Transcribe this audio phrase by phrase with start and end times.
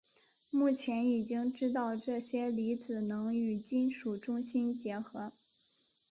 [0.49, 5.31] 目前已经知道这些离子能与金属中心结合。